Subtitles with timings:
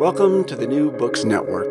[0.00, 1.70] Welcome to the New Books Network.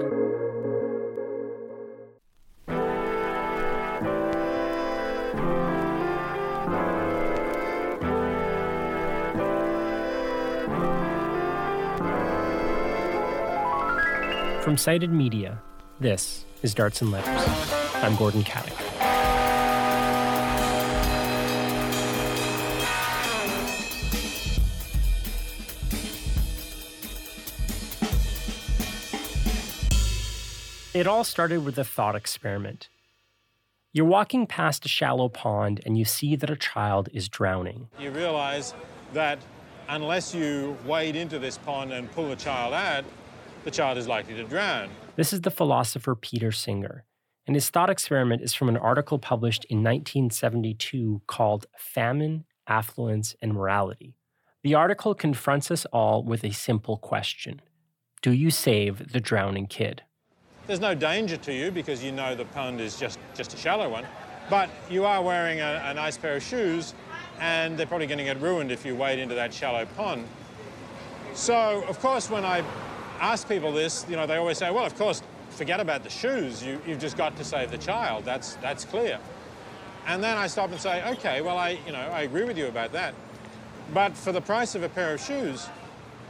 [14.64, 15.60] From Cited Media,
[16.00, 17.74] this is Darts and Letters.
[17.96, 18.89] I'm Gordon Katic.
[30.92, 32.90] It all started with a thought experiment.
[33.94, 37.90] You're walking past a shallow pond and you see that a child is drowning.
[38.00, 38.74] You realize
[39.14, 39.38] that
[39.88, 43.06] unless you wade into this pond and pull the child out,
[43.66, 44.90] the child is likely to drown.
[45.16, 47.04] This is the philosopher Peter Singer,
[47.46, 53.54] and his thought experiment is from an article published in 1972 called Famine, Affluence, and
[53.54, 54.16] Morality.
[54.64, 57.62] The article confronts us all with a simple question
[58.24, 60.02] Do you save the drowning kid?
[60.70, 63.90] There's no danger to you because you know the pond is just, just a shallow
[63.90, 64.06] one,
[64.52, 66.94] but you are wearing a, a nice pair of shoes
[67.40, 70.28] and they're probably going to get ruined if you wade into that shallow pond.
[71.34, 72.64] So, of course, when I
[73.20, 76.64] ask people this, you know, they always say, well, of course, forget about the shoes.
[76.64, 78.24] You, you've just got to save the child.
[78.24, 79.18] That's, that's clear.
[80.06, 82.68] And then I stop and say, okay, well, I, you know, I agree with you
[82.68, 83.16] about that.
[83.92, 85.68] But for the price of a pair of shoes,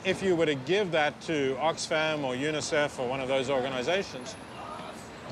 [0.06, 4.36] if you were to give that to Oxfam or UNICEF or one of those organizations,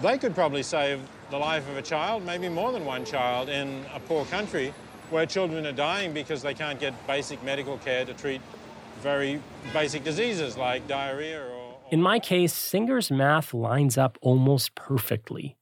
[0.01, 3.83] they could probably save the life of a child, maybe more than one child, in
[3.93, 4.73] a poor country
[5.09, 8.41] where children are dying because they can't get basic medical care to treat
[9.01, 9.41] very
[9.73, 11.49] basic diseases like diarrhea or.
[11.49, 15.55] or In my case, Singer's math lines up almost perfectly.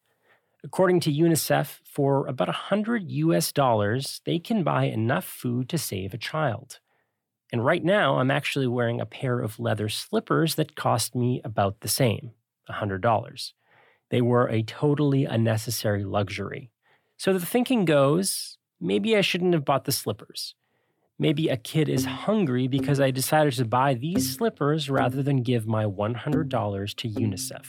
[0.63, 6.13] According to UNICEF, for about 100 US dollars, they can buy enough food to save
[6.13, 6.79] a child.
[7.51, 11.81] And right now, I'm actually wearing a pair of leather slippers that cost me about
[11.81, 12.31] the same
[12.69, 13.51] $100.
[14.09, 16.72] They were a totally unnecessary luxury.
[17.17, 20.55] So the thinking goes maybe I shouldn't have bought the slippers.
[21.17, 25.66] Maybe a kid is hungry because I decided to buy these slippers rather than give
[25.66, 27.66] my $100 to UNICEF.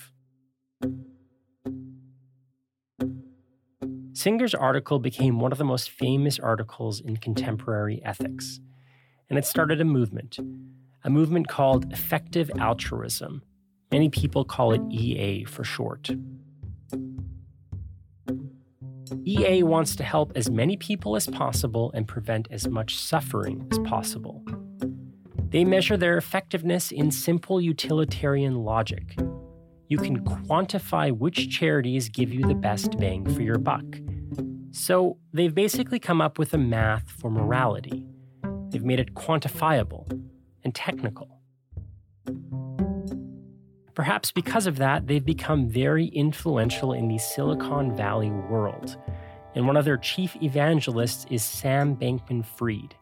[4.13, 8.59] Singer's article became one of the most famous articles in contemporary ethics,
[9.29, 10.39] and it started a movement,
[11.05, 13.43] a movement called effective altruism.
[13.93, 16.11] Many people call it EA for short.
[19.25, 23.79] EA wants to help as many people as possible and prevent as much suffering as
[23.81, 24.45] possible.
[25.51, 29.17] They measure their effectiveness in simple utilitarian logic.
[29.89, 33.85] You can quantify which charities give you the best bang for your buck.
[34.73, 38.05] So they've basically come up with a math for morality.
[38.77, 40.07] They've made it quantifiable
[40.63, 41.41] and technical.
[43.95, 48.99] Perhaps because of that, they've become very influential in the Silicon Valley world.
[49.55, 52.95] And one of their chief evangelists is Sam Bankman Fried.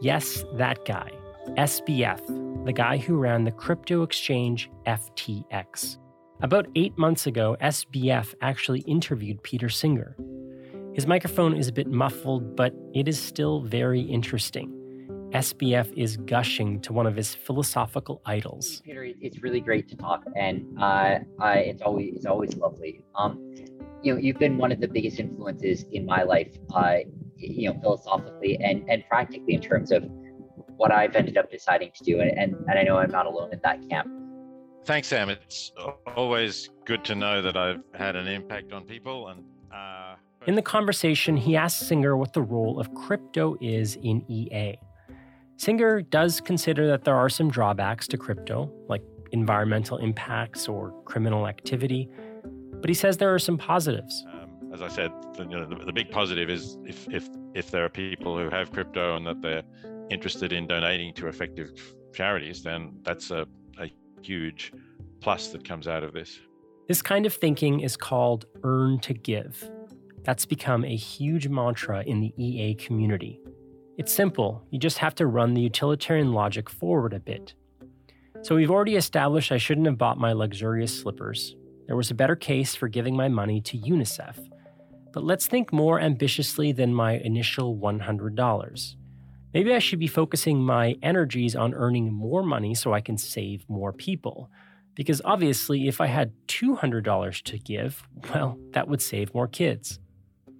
[0.00, 1.10] Yes, that guy,
[1.56, 5.98] SBF, the guy who ran the crypto exchange FTX.
[6.42, 10.16] About eight months ago, SBF actually interviewed Peter Singer.
[10.96, 14.72] His microphone is a bit muffled, but it is still very interesting.
[15.34, 18.80] SBF is gushing to one of his philosophical idols.
[18.82, 23.04] Peter, it's really great to talk, and uh, I, it's always it's always lovely.
[23.14, 23.38] Um,
[24.02, 27.00] you know, you've been one of the biggest influences in my life, uh,
[27.36, 30.02] you know, philosophically and and practically in terms of
[30.78, 33.52] what I've ended up deciding to do, and and, and I know I'm not alone
[33.52, 34.08] in that camp.
[34.86, 35.28] Thanks, Sam.
[35.28, 35.72] It's
[36.16, 39.44] always good to know that I've had an impact on people, and.
[39.70, 40.14] Uh,
[40.46, 44.78] in the conversation, he asks Singer what the role of crypto is in EA.
[45.56, 49.02] Singer does consider that there are some drawbacks to crypto, like
[49.32, 52.08] environmental impacts or criminal activity,
[52.80, 54.24] but he says there are some positives.
[54.32, 57.70] Um, as I said, the, you know, the, the, big positive is if, if, if
[57.70, 59.62] there are people who have crypto and that they're
[60.10, 61.72] interested in donating to effective
[62.14, 63.46] charities, then that's a,
[63.80, 63.90] a
[64.22, 64.72] huge
[65.20, 66.38] plus that comes out of this.
[66.86, 69.68] This kind of thinking is called earn to give.
[70.26, 73.40] That's become a huge mantra in the EA community.
[73.96, 77.54] It's simple, you just have to run the utilitarian logic forward a bit.
[78.42, 81.54] So we've already established I shouldn't have bought my luxurious slippers.
[81.86, 84.36] There was a better case for giving my money to UNICEF.
[85.12, 88.96] But let's think more ambitiously than my initial $100.
[89.54, 93.64] Maybe I should be focusing my energies on earning more money so I can save
[93.68, 94.50] more people.
[94.96, 98.02] Because obviously, if I had $200 to give,
[98.34, 100.00] well, that would save more kids.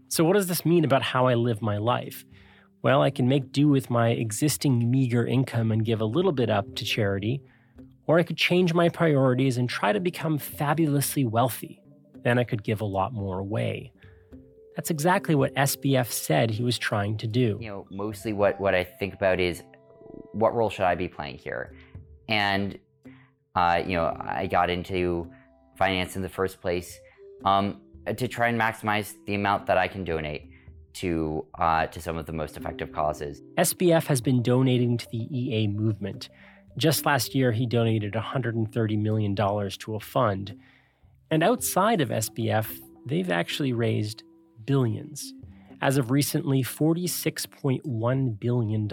[0.09, 2.25] So, what does this mean about how I live my life?
[2.83, 6.51] Well, I can make do with my existing meager income and give a little bit
[6.51, 7.43] up to charity,
[8.07, 11.81] or I could change my priorities and try to become fabulously wealthy.
[12.23, 13.93] Then I could give a lot more away.
[14.77, 17.59] That's exactly what SBF said he was trying to do.
[17.61, 19.63] You know, mostly what, what I think about is
[20.33, 21.75] what role should I be playing here?
[22.29, 22.79] And
[23.57, 25.31] uh, you know, I got into
[25.79, 27.01] finance in the first place
[27.45, 27.81] um,
[28.15, 30.51] to try and maximize the amount that I can donate
[30.95, 33.43] to uh, to some of the most effective causes.
[33.59, 36.29] SBF has been donating to the EA movement.
[36.77, 40.59] Just last year, he donated $130 million to a fund.
[41.31, 42.67] And outside of SBF,
[43.07, 44.25] they've actually raised
[44.65, 45.33] billions.
[45.81, 48.89] As of recently, $46.1 billion.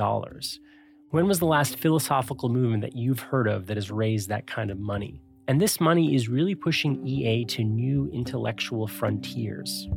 [1.09, 4.71] When was the last philosophical movement that you've heard of that has raised that kind
[4.71, 5.21] of money?
[5.47, 9.89] And this money is really pushing EA to new intellectual frontiers.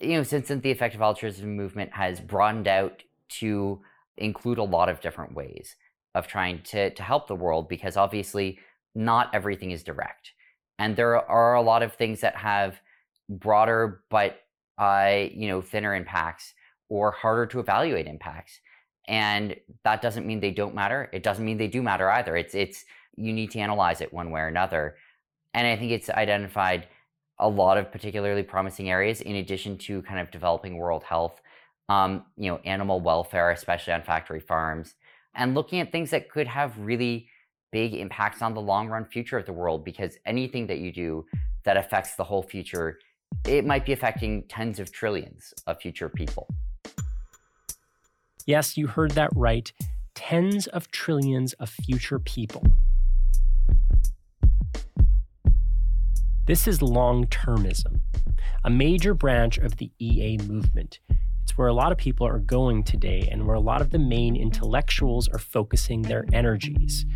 [0.00, 3.04] You know, since the effective altruism movement has broadened out
[3.40, 3.80] to
[4.16, 5.76] include a lot of different ways
[6.16, 8.58] of trying to, to help the world, because obviously
[8.96, 10.32] not everything is direct.
[10.80, 12.80] And there are a lot of things that have
[13.28, 14.40] broader but
[14.76, 16.54] uh, you know, thinner impacts
[16.88, 18.60] or harder to evaluate impacts.
[19.10, 21.10] And that doesn't mean they don't matter.
[21.12, 22.36] It doesn't mean they do matter either.
[22.36, 22.84] It's it's
[23.16, 24.94] you need to analyze it one way or another.
[25.52, 26.86] And I think it's identified
[27.40, 31.40] a lot of particularly promising areas in addition to kind of developing world health,
[31.88, 34.94] um, you know, animal welfare, especially on factory farms,
[35.34, 37.28] and looking at things that could have really
[37.72, 41.26] big impacts on the long run future of the world because anything that you do
[41.64, 42.98] that affects the whole future
[43.46, 46.48] it might be affecting tens of trillions of future people.
[48.46, 49.72] Yes, you heard that right.
[50.14, 52.64] Tens of trillions of future people.
[56.46, 58.00] This is long termism,
[58.64, 60.98] a major branch of the EA movement.
[61.42, 63.98] It's where a lot of people are going today and where a lot of the
[63.98, 67.06] main intellectuals are focusing their energies.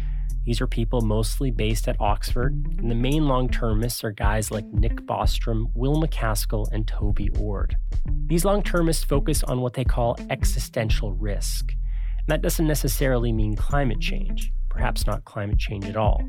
[0.45, 4.67] These are people mostly based at Oxford, and the main long termists are guys like
[4.67, 7.77] Nick Bostrom, Will MacAskill, and Toby Ord.
[8.27, 11.73] These long termists focus on what they call existential risk.
[11.73, 16.23] And that doesn't necessarily mean climate change, perhaps not climate change at all.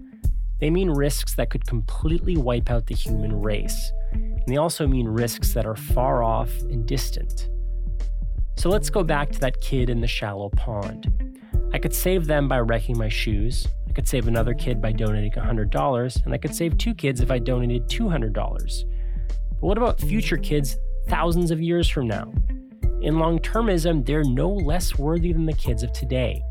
[0.62, 3.92] They mean risks that could completely wipe out the human race.
[4.14, 7.50] And they also mean risks that are far off and distant.
[8.56, 11.12] So let's go back to that kid in the shallow pond.
[11.74, 16.26] I could save them by wrecking my shoes, could save another kid by donating $100,
[16.26, 18.84] and I could save two kids if I donated $200.
[19.50, 22.32] But what about future kids thousands of years from now?
[23.02, 26.44] In long termism, they're no less worthy than the kids of today.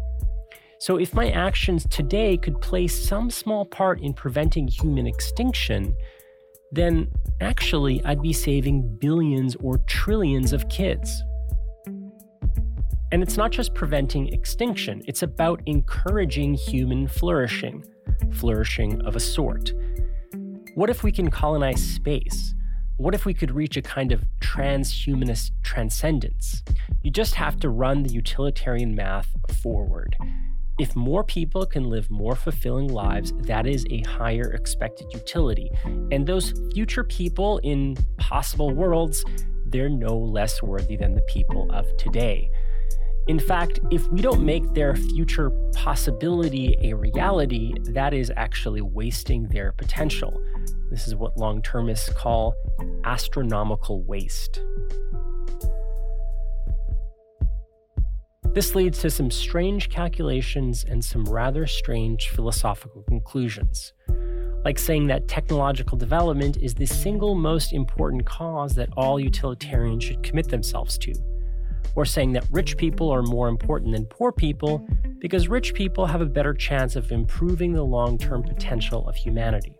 [0.79, 5.97] So, if my actions today could play some small part in preventing human extinction,
[6.73, 7.09] then
[7.41, 11.23] actually I'd be saving billions or trillions of kids.
[13.15, 17.85] And it's not just preventing extinction, it's about encouraging human flourishing,
[18.33, 19.73] flourishing of a sort.
[20.75, 22.57] What if we can colonize space?
[22.97, 26.65] What if we could reach a kind of transhumanist transcendence?
[27.03, 29.29] You just have to run the utilitarian math
[29.63, 30.17] forward.
[30.81, 35.71] If more people can live more fulfilling lives, that is a higher expected utility.
[35.85, 39.25] And those future people in possible worlds,
[39.67, 42.51] they're no less worthy than the people of today.
[43.27, 49.49] In fact, if we don't make their future possibility a reality, that is actually wasting
[49.49, 50.43] their potential.
[50.91, 52.55] This is what long termists call
[53.05, 54.61] astronomical waste.
[58.53, 63.95] This leads to some strange calculations and some rather strange philosophical conclusions.
[64.65, 70.23] like saying that technological development is the single most important cause that all utilitarians should
[70.23, 71.13] commit themselves to,
[71.97, 74.87] or saying that rich people are more important than poor people
[75.19, 79.77] because rich people have a better chance of improving the long term potential of humanity.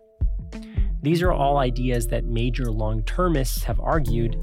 [1.01, 4.35] These are all ideas that major long termists have argued,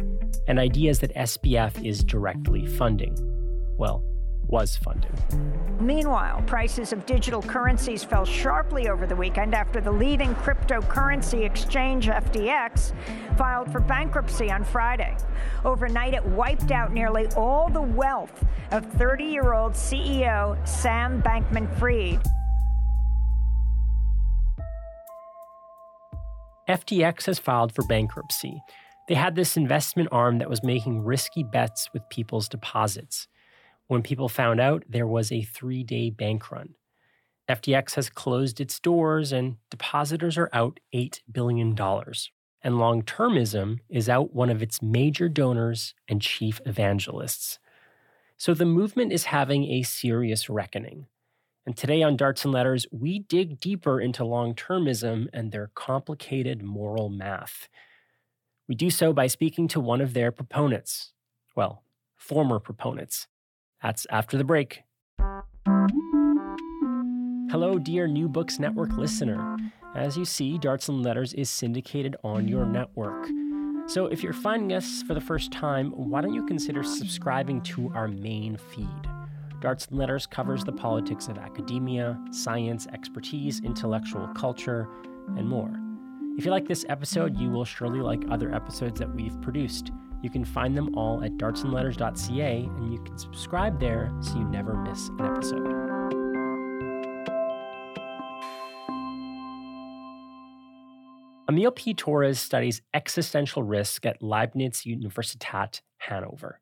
[0.47, 3.17] and ideas that SBF is directly funding.
[3.76, 4.05] Well,
[4.52, 5.11] was funding.
[5.80, 12.06] Meanwhile, prices of digital currencies fell sharply over the weekend after the leading cryptocurrency exchange,
[12.06, 12.92] FTX,
[13.38, 15.16] filed for bankruptcy on Friday.
[15.64, 21.66] Overnight, it wiped out nearly all the wealth of 30 year old CEO Sam Bankman
[21.78, 22.21] Fried.
[26.68, 28.61] FTX has filed for bankruptcy.
[29.09, 33.26] They had this investment arm that was making risky bets with people's deposits.
[33.93, 36.77] When people found out, there was a three day bank run.
[37.47, 41.79] FTX has closed its doors and depositors are out $8 billion.
[42.63, 47.59] And long termism is out one of its major donors and chief evangelists.
[48.39, 51.05] So the movement is having a serious reckoning.
[51.67, 56.63] And today on Darts and Letters, we dig deeper into long termism and their complicated
[56.63, 57.69] moral math.
[58.67, 61.13] We do so by speaking to one of their proponents.
[61.55, 61.85] Well,
[62.17, 63.27] former proponents.
[63.83, 64.85] That's after the break.
[67.51, 69.57] Hello, dear New Books Network listener.
[69.95, 73.29] As you see, Darts and Letters is syndicated on your network.
[73.89, 77.93] So if you're finding us for the first time, why don't you consider subscribing to
[77.95, 78.87] our main feed?
[79.61, 84.89] Darts and Letters covers the politics of academia, science, expertise, intellectual culture,
[85.37, 85.82] and more.
[86.39, 89.93] If you like this episode, you will surely like other episodes that we've produced.
[90.23, 94.75] You can find them all at dartsandletters.ca, and you can subscribe there so you never
[94.75, 95.93] miss an episode.
[101.51, 101.93] Émile P.
[101.93, 106.61] Torres studies existential risk at Leibniz Universitat Hanover.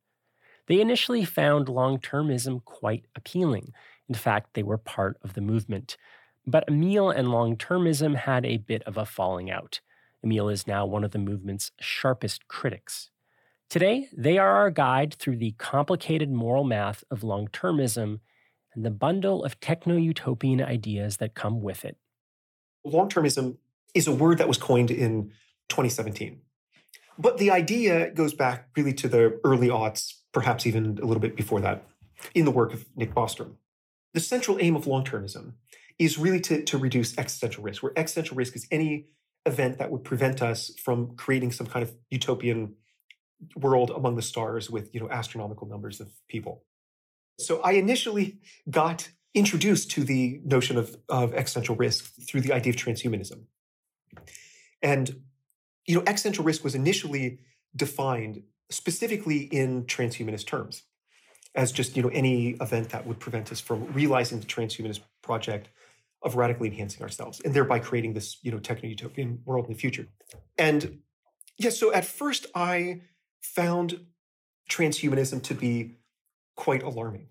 [0.66, 3.72] They initially found long termism quite appealing.
[4.08, 5.96] In fact, they were part of the movement.
[6.50, 9.80] But Émile and long termism had a bit of a falling out.
[10.26, 13.10] Émile is now one of the movement's sharpest critics.
[13.68, 18.18] Today, they are our guide through the complicated moral math of long termism
[18.74, 21.96] and the bundle of techno utopian ideas that come with it.
[22.84, 23.58] Long termism
[23.94, 25.30] is a word that was coined in
[25.68, 26.40] 2017.
[27.16, 31.36] But the idea goes back really to the early aughts, perhaps even a little bit
[31.36, 31.86] before that,
[32.34, 33.54] in the work of Nick Bostrom.
[34.14, 35.52] The central aim of long termism
[36.00, 39.06] is really to, to reduce existential risk, where existential risk is any
[39.44, 42.74] event that would prevent us from creating some kind of utopian
[43.54, 46.64] world among the stars with you know astronomical numbers of people.
[47.38, 48.38] So I initially
[48.68, 53.44] got introduced to the notion of, of existential risk through the idea of transhumanism.
[54.82, 55.20] And
[55.86, 57.40] you know, existential risk was initially
[57.76, 60.82] defined specifically in transhumanist terms
[61.54, 65.68] as just you know any event that would prevent us from realizing the transhumanist project
[66.22, 70.06] of radically enhancing ourselves and thereby creating this you know techno-utopian world in the future
[70.58, 71.00] and
[71.58, 73.00] yeah so at first i
[73.40, 74.00] found
[74.70, 75.96] transhumanism to be
[76.56, 77.26] quite alarming.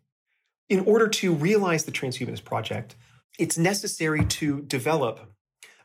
[0.67, 2.95] In order to realize the transhumanist project,
[3.39, 5.19] it's necessary to develop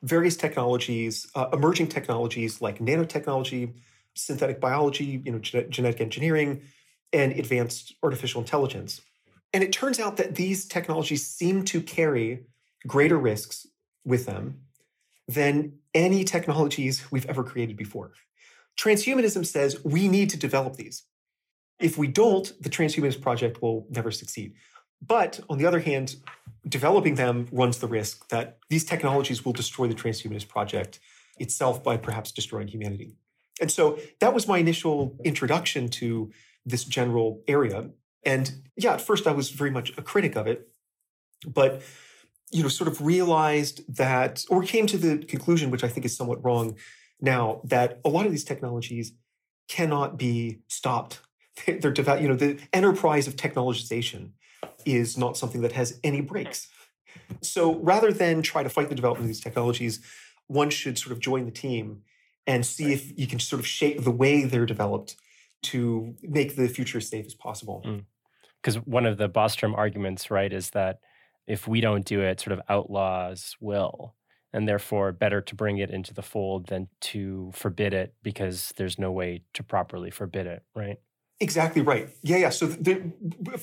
[0.02, 3.74] various technologies, uh, emerging technologies like nanotechnology,
[4.14, 6.62] synthetic biology, you know, gen- genetic engineering,
[7.12, 9.00] and advanced artificial intelligence.
[9.52, 12.46] And it turns out that these technologies seem to carry
[12.86, 13.66] greater risks
[14.04, 14.60] with them
[15.26, 18.12] than any technologies we've ever created before.
[18.78, 21.04] Transhumanism says we need to develop these.
[21.80, 24.54] If we don't, the transhumanist project will never succeed.
[25.06, 26.16] But on the other hand,
[26.68, 30.98] developing them runs the risk that these technologies will destroy the transhumanist project
[31.38, 33.16] itself by perhaps destroying humanity.
[33.60, 36.32] And so that was my initial introduction to
[36.64, 37.90] this general area.
[38.24, 40.68] And yeah, at first I was very much a critic of it,
[41.46, 41.82] but
[42.54, 46.16] you know, sort of realized that, or came to the conclusion, which I think is
[46.16, 46.76] somewhat wrong,
[47.20, 49.12] now that a lot of these technologies
[49.66, 51.20] cannot be stopped.
[51.66, 54.30] They're developed, you know, the enterprise of technologization
[54.84, 56.68] is not something that has any brakes.
[57.40, 59.98] So rather than try to fight the development of these technologies,
[60.46, 62.02] one should sort of join the team
[62.46, 65.16] and see if you can sort of shape the way they're developed
[65.62, 67.84] to make the future as safe as possible.
[68.62, 68.86] Because mm.
[68.86, 71.00] one of the Bostrom arguments, right, is that
[71.46, 74.14] if we don't do it, sort of outlaws will
[74.52, 78.98] and therefore better to bring it into the fold than to forbid it because there's
[79.00, 80.98] no way to properly forbid it, right?
[81.40, 82.08] Exactly right.
[82.22, 82.50] Yeah, yeah.
[82.50, 83.12] So the,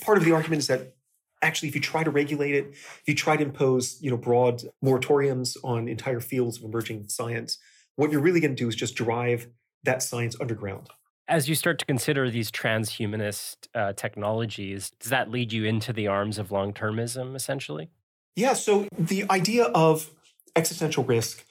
[0.01, 0.93] part of the argument is that
[1.41, 4.63] actually if you try to regulate it if you try to impose you know broad
[4.83, 7.57] moratoriums on entire fields of emerging science
[7.95, 9.47] what you're really going to do is just drive
[9.83, 10.87] that science underground
[11.31, 16.07] as you start to consider these transhumanist uh, technologies does that lead you into the
[16.07, 17.89] arms of long-termism essentially
[18.35, 20.11] yeah so the idea of
[20.55, 21.45] existential risk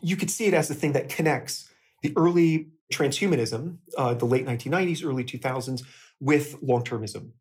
[0.00, 1.68] you could see it as the thing that connects
[2.02, 5.82] the early transhumanism uh, the late 1990s early 2000s
[6.20, 7.32] with long-termism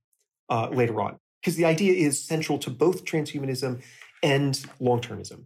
[0.50, 3.80] uh, later on because the idea is central to both transhumanism
[4.24, 5.44] and long termism.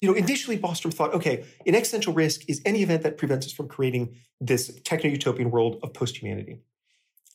[0.00, 3.52] You know, initially Bostrom thought, okay, an existential risk is any event that prevents us
[3.52, 6.60] from creating this techno utopian world of post humanity.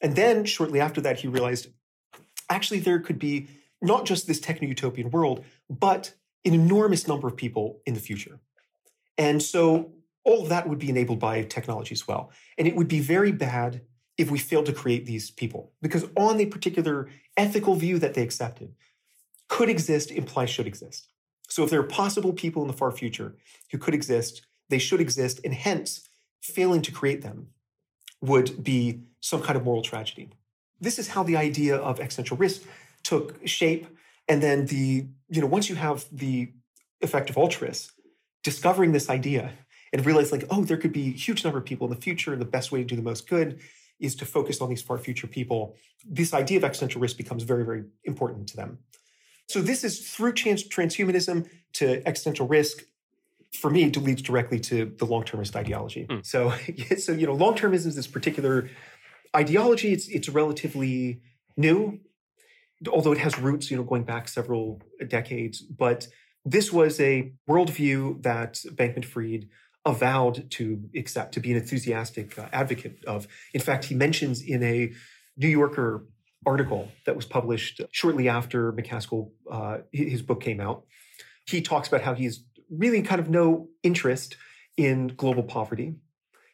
[0.02, 1.68] And then shortly after that, he realized
[2.50, 3.48] actually there could be
[3.82, 6.14] not just this techno utopian world, but
[6.46, 8.40] an enormous number of people in the future.
[9.18, 9.92] And so
[10.24, 12.32] all of that would be enabled by technology as well.
[12.58, 13.82] And it would be very bad
[14.18, 15.72] if we failed to create these people.
[15.82, 18.74] Because on the particular ethical view that they accepted,
[19.50, 21.10] could exist implies should exist.
[21.54, 23.36] So if there are possible people in the far future
[23.70, 26.10] who could exist, they should exist, and hence
[26.42, 27.50] failing to create them
[28.22, 30.32] would be some kind of moral tragedy.
[30.82, 32.64] This is how the idea of existential risk
[33.04, 33.86] took shape.
[34.28, 36.50] And then the, you know, once you have the
[37.02, 37.92] effect effective altruists
[38.42, 39.52] discovering this idea
[39.92, 42.32] and realize like, oh, there could be a huge number of people in the future,
[42.34, 43.60] and the best way to do the most good
[44.00, 47.64] is to focus on these far future people, this idea of existential risk becomes very,
[47.64, 48.80] very important to them.
[49.54, 52.86] So this is through trans- transhumanism to existential risk.
[53.60, 56.08] For me, it leads directly to the long-termist ideology.
[56.10, 56.26] Mm.
[56.26, 56.56] So,
[56.98, 58.72] so you know, long-termism is this particular
[59.36, 59.94] ideology.
[59.94, 61.22] It's it's relatively
[61.56, 62.00] new,
[62.92, 65.62] although it has roots, you know, going back several decades.
[65.62, 66.08] But
[66.44, 69.50] this was a worldview that Bankman Fried
[69.86, 73.28] avowed to accept, to be an enthusiastic uh, advocate of.
[73.54, 74.94] In fact, he mentions in a
[75.38, 76.08] New Yorker
[76.46, 80.86] article that was published shortly after MacAskill, uh, his book came out,
[81.48, 84.36] he talks about how he's really kind of no interest
[84.78, 85.96] in global poverty.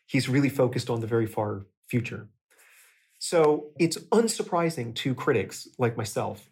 [0.05, 2.27] He's really focused on the very far future.
[3.19, 6.50] So it's unsurprising to critics like myself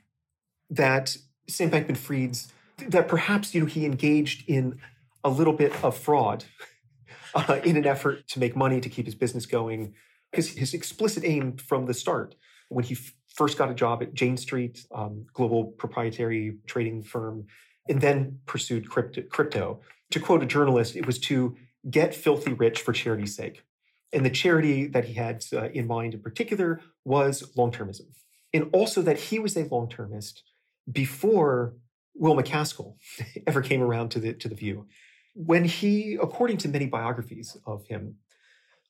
[0.70, 1.16] that
[1.48, 2.52] Sam Bankman Fried's
[2.90, 4.80] that perhaps you know he engaged in
[5.24, 6.44] a little bit of fraud
[7.36, 9.94] uh, in an effort to make money to keep his business going.
[10.32, 12.36] Because his explicit aim from the start,
[12.68, 12.98] when he
[13.38, 17.46] first got a job at Jane Street, um, global proprietary trading firm,
[17.88, 19.80] and then pursued crypto, crypto,
[20.12, 21.56] to quote a journalist, it was to
[21.90, 23.64] get filthy rich for charity's sake.
[24.12, 28.08] And the charity that he had uh, in mind in particular was long termism.
[28.54, 30.44] And also that he was a long termist
[30.92, 31.76] before
[32.16, 32.96] Will MacAskill
[33.48, 34.88] ever came around to the, to the view.
[35.36, 38.16] When he, according to many biographies of him,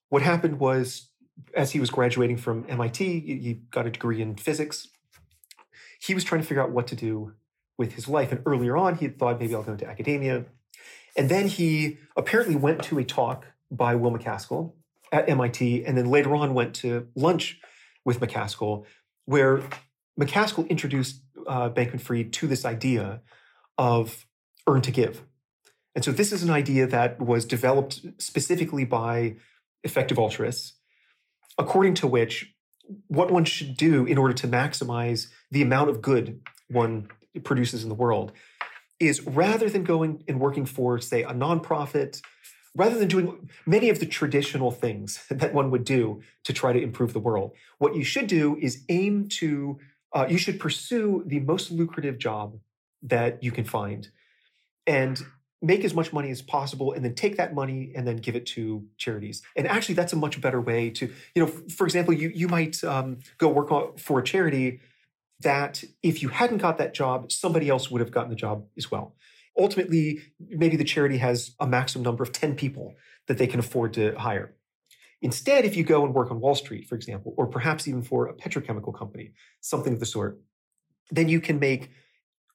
[0.09, 1.09] what happened was
[1.55, 4.87] as he was graduating from MIT, he got a degree in physics.
[5.99, 7.33] He was trying to figure out what to do
[7.77, 8.31] with his life.
[8.31, 10.45] And earlier on, he thought maybe I'll go into academia.
[11.15, 14.73] And then he apparently went to a talk by Will MacAskill
[15.11, 17.59] at MIT, and then later on went to lunch
[18.05, 18.85] with MacAskill,
[19.25, 19.61] where
[20.19, 23.21] MacAskill introduced uh, Bankman Fried to this idea
[23.77, 24.25] of
[24.67, 25.23] earn to give.
[25.95, 29.35] And so this is an idea that was developed specifically by
[29.83, 30.73] effective altruists,
[31.57, 32.53] according to which
[33.07, 36.39] what one should do in order to maximize the amount of good
[36.69, 37.09] one
[37.43, 38.31] produces in the world
[38.99, 42.21] is rather than going and working for, say, a nonprofit,
[42.75, 46.81] rather than doing many of the traditional things that one would do to try to
[46.81, 49.79] improve the world, what you should do is aim to
[50.13, 52.57] uh, you should pursue the most lucrative job
[53.03, 54.09] that you can find.
[54.87, 55.21] And
[55.61, 58.45] make as much money as possible and then take that money and then give it
[58.45, 59.41] to charities.
[59.55, 62.83] And actually that's a much better way to you know for example you you might
[62.83, 64.81] um, go work for a charity
[65.39, 68.91] that if you hadn't got that job somebody else would have gotten the job as
[68.91, 69.15] well.
[69.57, 72.95] Ultimately maybe the charity has a maximum number of 10 people
[73.27, 74.53] that they can afford to hire.
[75.21, 78.27] Instead, if you go and work on Wall Street, for example, or perhaps even for
[78.27, 80.39] a petrochemical company, something of the sort,
[81.09, 81.89] then you can make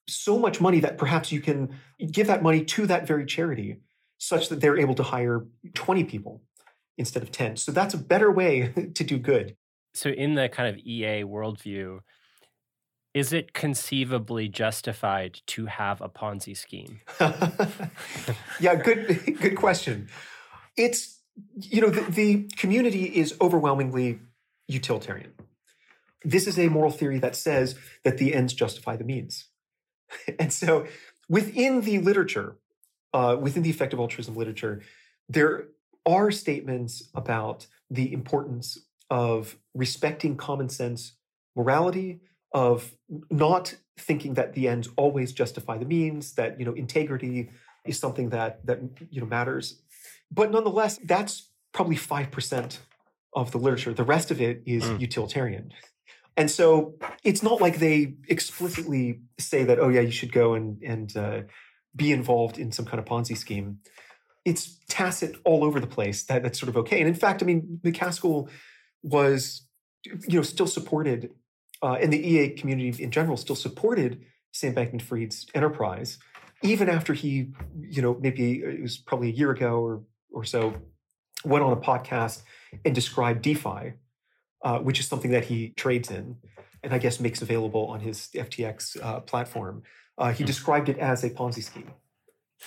[0.07, 1.77] so much money that perhaps you can
[2.11, 3.79] give that money to that very charity
[4.17, 6.41] such that they're able to hire 20 people
[6.97, 7.57] instead of 10.
[7.57, 9.55] So that's a better way to do good.
[9.95, 11.99] So, in the kind of EA worldview,
[13.13, 17.01] is it conceivably justified to have a Ponzi scheme?
[18.59, 20.09] yeah, good, good question.
[20.75, 21.19] It's
[21.55, 24.19] you know, the, the community is overwhelmingly
[24.67, 25.33] utilitarian.
[26.23, 29.45] This is a moral theory that says that the ends justify the means.
[30.39, 30.85] and so
[31.29, 32.57] within the literature,
[33.13, 34.81] uh, within the effective altruism literature,
[35.29, 35.65] there
[36.05, 38.77] are statements about the importance
[39.09, 41.13] of respecting common sense
[41.55, 42.19] morality,
[42.53, 42.93] of
[43.29, 47.49] not thinking that the ends always justify the means, that you know integrity
[47.85, 49.81] is something that that you know matters.
[50.31, 52.79] But nonetheless, that's probably five percent
[53.35, 53.93] of the literature.
[53.93, 54.99] The rest of it is Mm.
[54.99, 55.73] utilitarian.
[56.35, 60.81] And so it's not like they explicitly say that, oh yeah, you should go and
[60.81, 61.41] and uh,
[61.95, 63.79] be involved in some kind of Ponzi scheme.
[64.45, 66.99] It's tacit all over the place that that's sort of okay.
[66.99, 68.49] And in fact, I mean, MacAskill
[69.03, 69.67] was,
[70.03, 71.31] you know, still supported,
[71.81, 76.17] uh, and the EA community in general still supported Sam Bankman-Fried's enterprise,
[76.61, 80.73] even after he, you know, maybe it was probably a year ago or or so,
[81.45, 82.41] went on a podcast
[82.83, 83.93] and described DeFi,
[84.63, 86.37] uh, which is something that he trades in,
[86.81, 89.83] and I guess makes available on his FTX uh, platform.
[90.17, 91.91] Uh, he described it as a Ponzi scheme,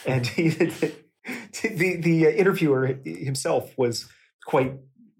[0.04, 4.08] and he, the the interviewer himself was
[4.44, 4.74] quite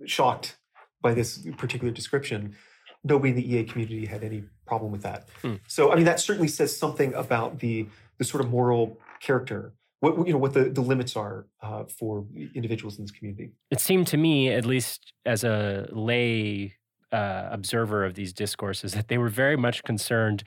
[0.05, 0.57] shocked
[1.01, 2.57] by this particular description.
[3.05, 5.29] Nobody in the EA community had any problem with that.
[5.43, 5.55] Hmm.
[5.69, 7.87] So, I mean, that certainly says something about the
[8.19, 9.75] the sort of moral character,
[10.07, 13.51] what you know, what the, the limits are uh, for individuals in this community.
[13.71, 16.75] It seemed to me, at least as a lay
[17.13, 20.45] uh, observer of these discourses, that they were very much concerned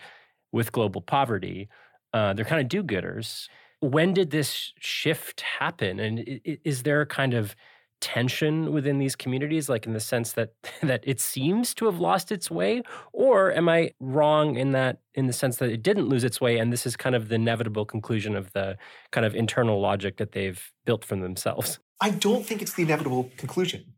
[0.51, 1.69] with global poverty.
[2.13, 3.47] Uh, they're kind of do gooders.
[3.81, 5.99] When did this shift happen?
[5.99, 7.55] And is there a kind of
[8.01, 12.31] tension within these communities, like in the sense that that it seems to have lost
[12.31, 12.83] its way,
[13.13, 16.57] or am I wrong in that in the sense that it didn't lose its way,
[16.57, 18.77] and this is kind of the inevitable conclusion of the
[19.11, 21.79] kind of internal logic that they've built from themselves?
[22.01, 23.93] I don't think it's the inevitable conclusion.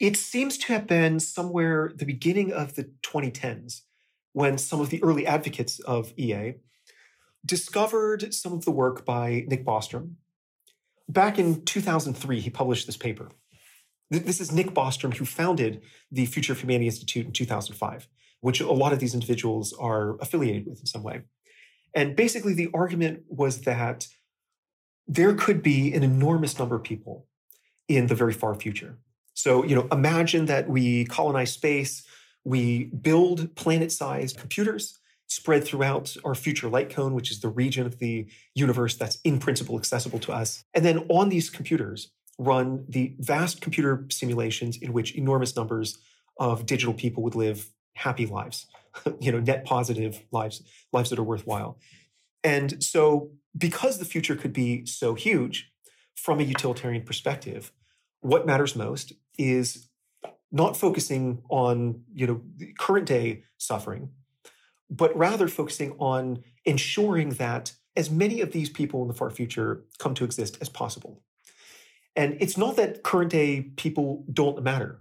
[0.00, 3.82] It seems to have been somewhere the beginning of the 2010s
[4.32, 6.54] when some of the early advocates of EA
[7.44, 10.14] discovered some of the work by Nick Bostrom.
[11.10, 13.30] Back in 2003, he published this paper.
[14.10, 18.06] This is Nick Bostrom, who founded the Future of Humanity Institute in 2005,
[18.42, 21.22] which a lot of these individuals are affiliated with in some way.
[21.96, 24.06] And basically, the argument was that
[25.08, 27.26] there could be an enormous number of people
[27.88, 28.96] in the very far future.
[29.34, 32.04] So, you know, imagine that we colonize space,
[32.44, 34.99] we build planet sized computers
[35.30, 39.38] spread throughout our future light cone, which is the region of the universe that's in
[39.38, 40.64] principle accessible to us.
[40.74, 45.98] And then on these computers, run the vast computer simulations in which enormous numbers
[46.38, 48.66] of digital people would live happy lives,
[49.20, 50.62] you know, net positive lives,
[50.92, 51.78] lives that are worthwhile.
[52.42, 55.70] And so, because the future could be so huge
[56.16, 57.72] from a utilitarian perspective,
[58.20, 59.88] what matters most is
[60.50, 62.40] not focusing on you know
[62.78, 64.10] current day suffering
[64.90, 69.84] but rather focusing on ensuring that as many of these people in the far future
[69.98, 71.22] come to exist as possible.
[72.16, 75.00] And it's not that current day people don't matter.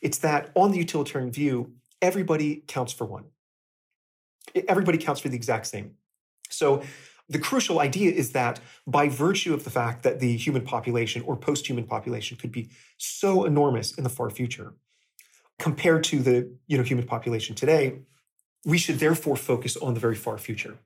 [0.00, 3.24] It's that on the utilitarian view everybody counts for one.
[4.68, 5.94] Everybody counts for the exact same.
[6.48, 6.82] So
[7.28, 11.36] the crucial idea is that by virtue of the fact that the human population or
[11.36, 14.74] post-human population could be so enormous in the far future
[15.58, 17.98] compared to the you know human population today
[18.64, 20.78] we should therefore focus on the very far future.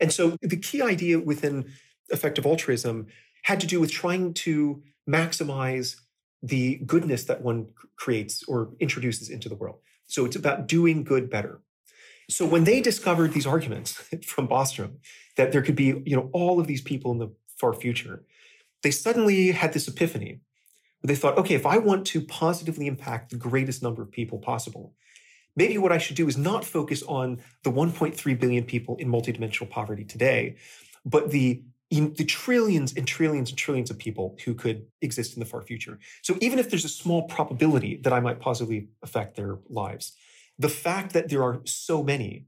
[0.00, 1.72] And so the key idea within
[2.10, 3.06] effective altruism
[3.42, 5.96] had to do with trying to maximize
[6.42, 9.78] the goodness that one creates or introduces into the world.
[10.06, 11.60] So it's about doing good better.
[12.28, 13.92] So when they discovered these arguments
[14.24, 14.96] from Bostrom
[15.36, 18.24] that there could be, you know, all of these people in the far future,
[18.82, 20.40] they suddenly had this epiphany.
[21.02, 24.94] They thought, okay, if I want to positively impact the greatest number of people possible,
[25.56, 29.70] maybe what I should do is not focus on the 1.3 billion people in multidimensional
[29.70, 30.56] poverty today,
[31.04, 35.46] but the the trillions and trillions and trillions of people who could exist in the
[35.46, 35.98] far future.
[36.22, 40.12] So even if there's a small probability that I might positively affect their lives,
[40.58, 42.46] the fact that there are so many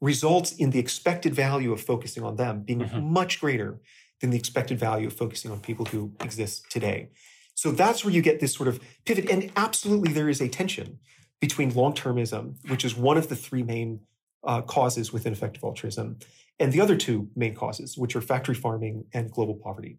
[0.00, 3.12] results in the expected value of focusing on them being mm-hmm.
[3.12, 3.80] much greater
[4.20, 7.10] than the expected value of focusing on people who exist today.
[7.54, 9.28] So that's where you get this sort of pivot.
[9.28, 10.98] And absolutely, there is a tension
[11.40, 14.00] between long termism, which is one of the three main
[14.44, 16.18] uh, causes within effective altruism,
[16.58, 19.98] and the other two main causes, which are factory farming and global poverty.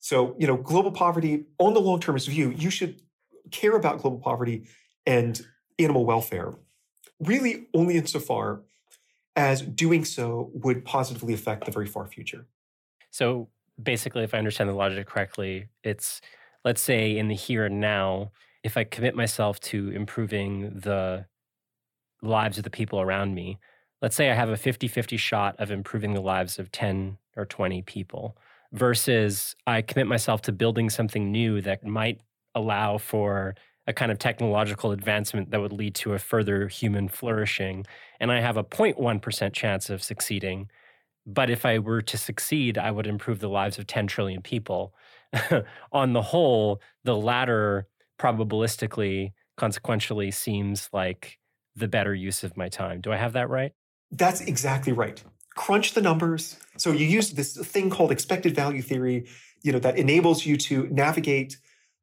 [0.00, 3.00] So, you know, global poverty, on the long termist view, you should
[3.50, 4.66] care about global poverty
[5.06, 5.40] and
[5.78, 6.54] animal welfare,
[7.20, 8.62] really only insofar
[9.36, 12.46] as doing so would positively affect the very far future.
[13.10, 13.48] So
[13.82, 16.20] basically, if I understand the logic correctly, it's
[16.64, 21.26] let's say in the here and now, if I commit myself to improving the
[22.22, 23.58] lives of the people around me,
[24.00, 27.44] let's say I have a 50 50 shot of improving the lives of 10 or
[27.44, 28.36] 20 people
[28.72, 32.20] versus I commit myself to building something new that might
[32.54, 33.54] allow for
[33.86, 37.84] a kind of technological advancement that would lead to a further human flourishing.
[38.20, 40.70] And I have a 0.1% chance of succeeding.
[41.26, 44.94] But if I were to succeed, I would improve the lives of 10 trillion people.
[45.92, 47.86] On the whole, the latter
[48.22, 51.38] probabilistically, consequentially, seems like
[51.74, 53.00] the better use of my time.
[53.00, 53.72] Do I have that right?
[54.10, 55.22] That's exactly right.
[55.56, 56.58] Crunch the numbers.
[56.76, 59.26] So you use this thing called expected value theory,
[59.62, 61.56] you know, that enables you to navigate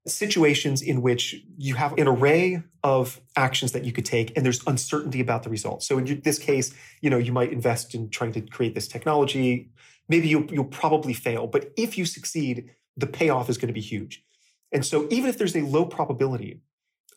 [0.07, 4.65] situations in which you have an array of actions that you could take and there's
[4.65, 5.87] uncertainty about the results.
[5.87, 9.69] So in this case, you know, you might invest in trying to create this technology.
[10.07, 13.81] Maybe you'll, you'll probably fail, but if you succeed, the payoff is going to be
[13.81, 14.23] huge.
[14.71, 16.61] And so even if there's a low probability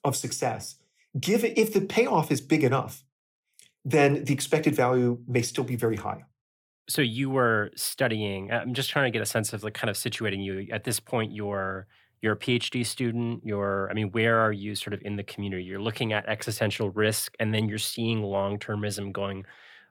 [0.05, 0.77] of success,
[1.19, 3.05] give if the payoff is big enough,
[3.85, 6.25] then the expected value may still be very high.
[6.89, 9.97] So you were studying, I'm just trying to get a sense of like kind of
[9.97, 10.67] situating you.
[10.73, 11.87] At this point, you're
[12.23, 15.65] you're a PhD student, you're, I mean, where are you sort of in the community?
[15.65, 19.45] You're looking at existential risk and then you're seeing long termism going,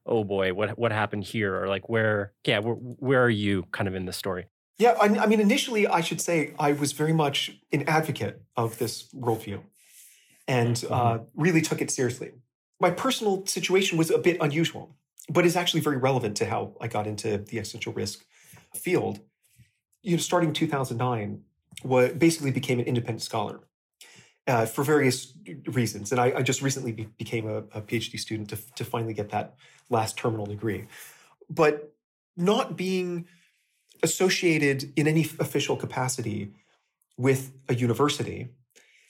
[0.05, 1.61] oh boy, what, what happened here?
[1.61, 4.47] Or like, where, yeah, where, where are you kind of in the story?
[4.77, 8.77] Yeah, I, I mean, initially, I should say I was very much an advocate of
[8.79, 9.61] this worldview
[10.47, 10.93] and mm-hmm.
[10.93, 12.31] uh, really took it seriously.
[12.79, 14.95] My personal situation was a bit unusual,
[15.29, 18.25] but is actually very relevant to how I got into the existential risk
[18.73, 19.19] field.
[20.01, 21.43] You know, starting 2009,
[21.83, 23.61] what basically became an independent scholar
[24.47, 25.33] uh, for various
[25.67, 26.11] reasons.
[26.11, 29.29] And I, I just recently be, became a, a, PhD student to, to finally get
[29.29, 29.55] that
[29.89, 30.87] last terminal degree.
[31.49, 31.93] But
[32.35, 33.27] not being
[34.03, 36.53] associated in any official capacity
[37.17, 38.49] with a university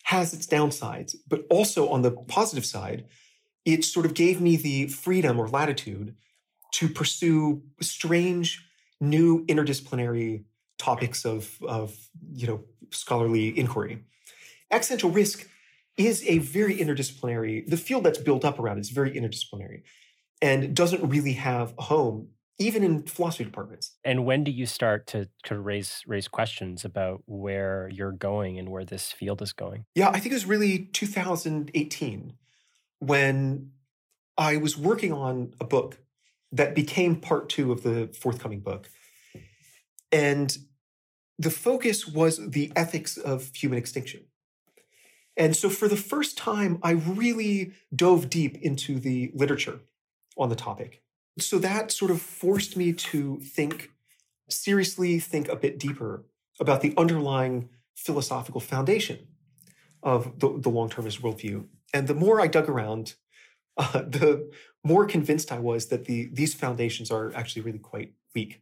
[0.04, 1.16] has its downsides.
[1.28, 3.06] But also on the positive side,
[3.66, 6.16] it sort of gave me the freedom or latitude
[6.74, 8.66] to pursue strange
[9.00, 10.44] new interdisciplinary
[10.78, 11.96] topics of, of
[12.34, 14.04] you know, scholarly inquiry.
[14.72, 15.48] Existential risk
[15.98, 19.84] is a very interdisciplinary, the field that's built up around it is very interdisciplinary
[20.42, 23.96] and doesn't really have a home even in philosophy departments.
[24.04, 28.70] And when do you start to, to raise raise questions about where you're going and
[28.70, 29.86] where this field is going?
[29.96, 32.34] Yeah, I think it was really 2018
[33.00, 33.72] when
[34.38, 35.98] I was working on a book
[36.52, 38.90] that became part two of the forthcoming book.
[40.12, 40.56] And
[41.40, 44.22] the focus was the ethics of human extinction.
[45.38, 49.80] And so, for the first time, I really dove deep into the literature
[50.38, 51.02] on the topic.
[51.40, 53.92] So, that sort of forced me to think
[54.50, 56.26] seriously, think a bit deeper
[56.60, 59.28] about the underlying philosophical foundation
[60.04, 61.66] of the, the long termist worldview.
[61.94, 63.16] And the more I dug around,
[63.78, 64.52] uh, the
[64.84, 68.62] more convinced I was that the, these foundations are actually really quite weak.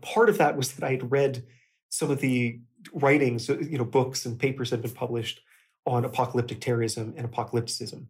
[0.00, 1.44] Part of that was that I had read
[1.88, 2.60] some of the
[2.92, 5.40] writings, uh, you know, books and papers that had been published
[5.86, 8.06] on apocalyptic terrorism and apocalypticism,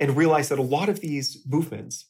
[0.00, 2.06] and realized that a lot of these movements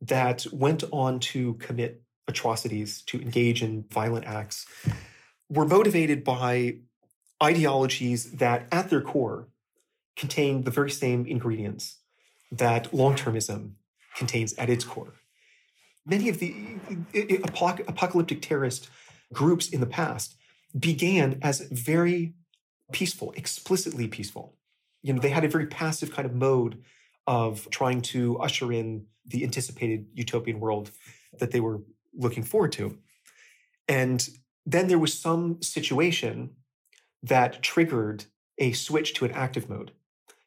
[0.00, 4.66] that went on to commit atrocities, to engage in violent acts,
[5.48, 6.76] were motivated by
[7.42, 9.48] ideologies that, at their core,
[10.16, 11.98] contain the very same ingredients
[12.52, 13.72] that long termism
[14.16, 15.14] contains at its core.
[16.06, 16.78] Many of the
[17.86, 18.88] apocalyptic terrorist
[19.32, 20.36] groups in the past
[20.78, 22.34] began as very
[22.92, 24.56] peaceful, explicitly peaceful.
[25.02, 26.82] You know, they had a very passive kind of mode
[27.30, 30.90] of trying to usher in the anticipated utopian world
[31.38, 31.80] that they were
[32.12, 32.98] looking forward to.
[33.86, 34.28] And
[34.66, 36.50] then there was some situation
[37.22, 38.24] that triggered
[38.58, 39.92] a switch to an active mode.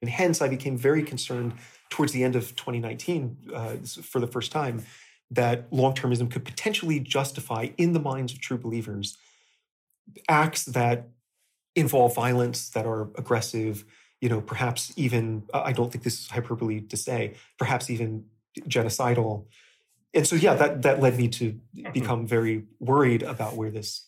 [0.02, 1.54] And hence, I became very concerned
[1.90, 4.84] towards the end of 2019 uh, for the first time
[5.32, 9.18] that long termism could potentially justify, in the minds of true believers,
[10.28, 11.08] acts that
[11.78, 13.86] involve violence, that are aggressive,
[14.24, 18.24] you know, perhaps even, I don't think this is hyperbole to say, perhaps even
[18.70, 19.48] genocidal.
[20.14, 21.92] And so, yeah, that, that led me to mm-hmm.
[21.92, 24.08] become very worried about where this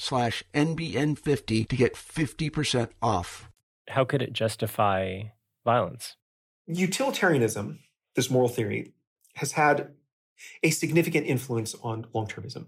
[0.00, 3.50] slash NBN50 to get 50% off.
[3.88, 5.24] How could it justify
[5.64, 6.16] violence?
[6.66, 7.80] Utilitarianism,
[8.16, 8.94] this moral theory,
[9.34, 9.92] has had
[10.62, 12.66] a significant influence on long termism.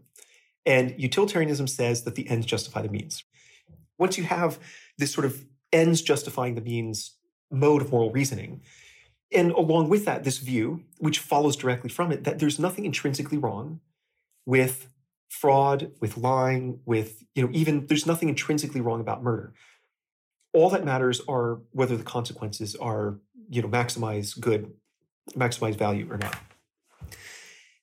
[0.66, 3.24] And utilitarianism says that the ends justify the means.
[3.98, 4.58] Once you have
[4.98, 7.16] this sort of ends justifying the means
[7.50, 8.60] mode of moral reasoning,
[9.32, 13.38] and along with that, this view, which follows directly from it, that there's nothing intrinsically
[13.38, 13.80] wrong
[14.44, 14.91] with
[15.32, 19.54] fraud, with lying, with, you know, even there's nothing intrinsically wrong about murder.
[20.52, 23.18] All that matters are whether the consequences are,
[23.48, 24.70] you know, maximize good,
[25.30, 26.36] maximize value or not.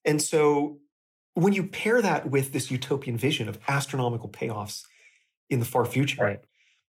[0.05, 0.77] And so
[1.33, 4.83] when you pair that with this utopian vision of astronomical payoffs
[5.49, 6.41] in the far future, right.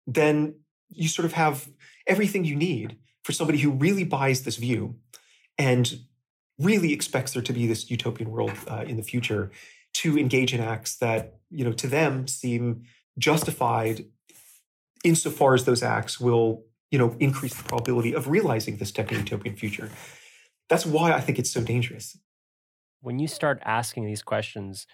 [0.08, 0.56] then
[0.88, 1.68] you sort of have
[2.08, 4.96] everything you need for somebody who really buys this view
[5.56, 6.00] and
[6.58, 9.52] really expects there to be this utopian world uh, in the future
[9.94, 12.82] to engage in acts that you know to them seem
[13.18, 14.04] justified
[15.04, 19.90] insofar as those acts will you know increase the probability of realizing this techno-utopian future.
[20.68, 22.18] That's why i think it's so dangerous.
[23.00, 24.86] When you start asking these questions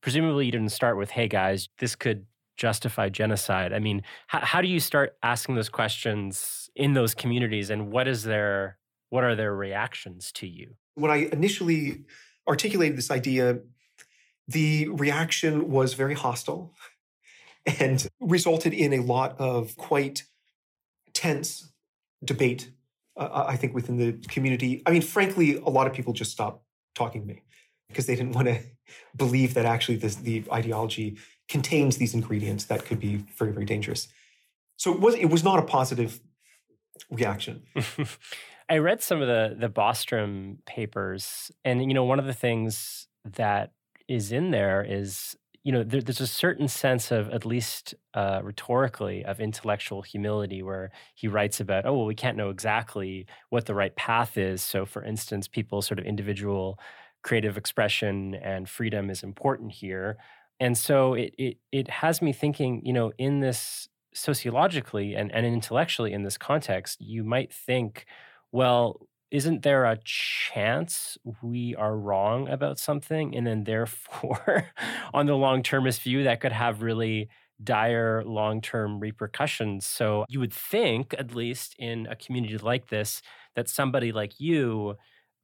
[0.00, 3.72] presumably you didn't start with hey guys this could justify genocide.
[3.72, 8.08] I mean how, how do you start asking those questions in those communities and what
[8.08, 8.78] is their
[9.10, 10.74] what are their reactions to you?
[10.94, 12.04] When i initially
[12.48, 13.58] articulated this idea
[14.48, 16.74] the reaction was very hostile
[17.80, 20.24] and resulted in a lot of quite
[21.12, 21.72] tense
[22.24, 22.70] debate,
[23.16, 24.82] uh, I think, within the community.
[24.86, 26.62] I mean, frankly, a lot of people just stopped
[26.94, 27.42] talking to me
[27.88, 28.60] because they didn't want to
[29.16, 34.08] believe that actually this, the ideology contains these ingredients that could be very, very dangerous.
[34.76, 36.20] So it was it was not a positive
[37.10, 37.62] reaction.
[38.68, 43.06] I read some of the the Bostrom papers, and you know, one of the things
[43.24, 43.72] that
[44.08, 48.40] is in there is you know there, there's a certain sense of at least uh,
[48.42, 53.66] rhetorically of intellectual humility where he writes about oh well we can't know exactly what
[53.66, 54.62] the right path is.
[54.62, 56.78] So for instance people's sort of individual
[57.22, 60.16] creative expression and freedom is important here.
[60.60, 65.44] And so it it, it has me thinking you know in this sociologically and, and
[65.44, 68.06] intellectually in this context you might think
[68.52, 74.66] well isn't there a chance we are wrong about something and then therefore
[75.14, 77.28] on the long-termist view that could have really
[77.62, 79.86] dire long-term repercussions?
[79.86, 83.22] So you would think at least in a community like this
[83.56, 84.96] that somebody like you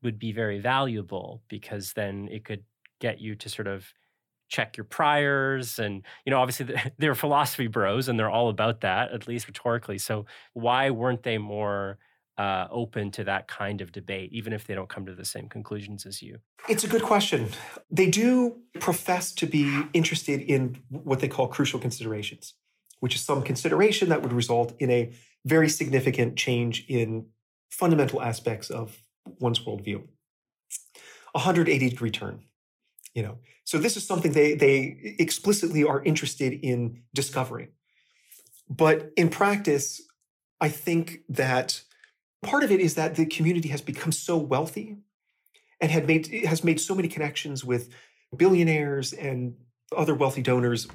[0.03, 2.65] would be very valuable because then it could
[3.01, 3.93] get you to sort of
[4.49, 9.11] check your priors and you know obviously they're philosophy bros and they're all about that
[9.13, 9.99] at least rhetorically.
[9.99, 11.99] So why weren't they more
[12.39, 15.49] uh, open to that kind of debate, even if they don't come to the same
[15.49, 16.39] conclusions as you?
[16.69, 17.49] It's a good question.
[17.91, 22.55] They do profess to be interested in what they call crucial considerations,
[23.01, 25.13] which is some consideration that would result in a
[25.45, 27.27] very significant change in
[27.71, 29.03] fundamental aspects of
[29.39, 30.03] one's worldview.
[31.35, 32.45] A 180 degree turn.
[33.15, 37.69] You know, so this is something they they explicitly are interested in discovering.
[38.71, 40.01] But in practice,
[40.63, 41.83] I think that
[42.43, 44.97] Part of it is that the community has become so wealthy
[45.81, 47.91] and had made has made so many connections with
[48.37, 49.55] billionaires and
[49.97, 50.89] other wealthy donors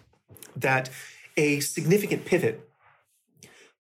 [0.55, 0.89] that
[1.35, 2.67] a significant pivot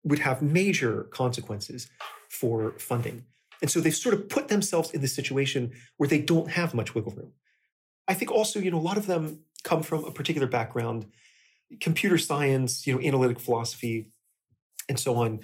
[0.04, 1.90] would have major consequences
[2.30, 3.26] for funding.
[3.62, 6.94] And so they've sort of put themselves in this situation where they don't have much
[6.94, 7.32] wiggle room.
[8.08, 11.08] I think also, you know, a lot of them come from a particular background,
[11.80, 14.12] computer science, you know, analytic philosophy,
[14.88, 15.40] and so on.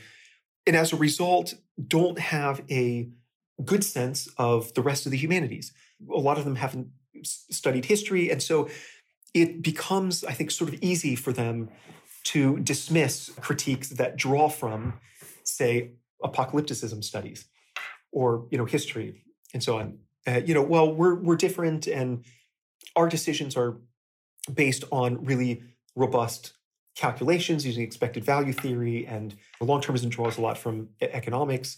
[0.66, 1.54] And as a result,
[1.88, 3.10] don't have a
[3.64, 5.72] good sense of the rest of the humanities.
[6.10, 6.90] A lot of them haven't
[7.24, 8.32] studied history.
[8.32, 8.70] And so
[9.34, 11.70] it becomes, I think, sort of easy for them
[12.24, 15.00] to dismiss critiques that draw from,
[15.44, 15.92] say,
[16.24, 17.46] apocalypticism studies
[18.12, 19.98] or you know history and so on.
[20.28, 22.24] Uh, you know, well, we're we're different, and
[22.96, 23.78] our decisions are
[24.54, 25.64] based on really
[25.96, 26.54] robust
[26.96, 31.78] calculations using expected value theory, and long termism draws a lot from economics.